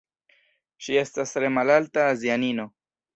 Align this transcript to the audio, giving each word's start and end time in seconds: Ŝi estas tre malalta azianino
Ŝi 0.85 0.95
estas 1.03 1.33
tre 1.35 1.51
malalta 1.57 2.07
azianino 2.15 2.67